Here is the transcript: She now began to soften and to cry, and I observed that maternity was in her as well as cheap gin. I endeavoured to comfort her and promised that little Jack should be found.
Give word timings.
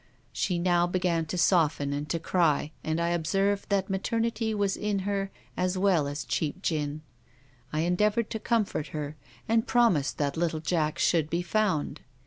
She 0.33 0.57
now 0.57 0.87
began 0.87 1.27
to 1.27 1.37
soften 1.37 1.93
and 1.93 2.09
to 2.09 2.17
cry, 2.17 2.71
and 2.83 2.99
I 2.99 3.09
observed 3.09 3.69
that 3.69 3.87
maternity 3.87 4.51
was 4.51 4.75
in 4.75 4.97
her 5.05 5.29
as 5.55 5.77
well 5.77 6.07
as 6.07 6.23
cheap 6.25 6.63
gin. 6.63 7.03
I 7.71 7.81
endeavoured 7.81 8.31
to 8.31 8.39
comfort 8.39 8.87
her 8.97 9.15
and 9.47 9.67
promised 9.67 10.17
that 10.17 10.37
little 10.37 10.59
Jack 10.59 10.97
should 10.97 11.29
be 11.29 11.43
found. 11.43 12.01